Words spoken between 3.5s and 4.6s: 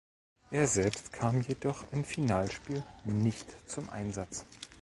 zum Einsatz.